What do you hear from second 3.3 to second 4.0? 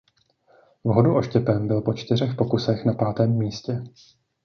místě.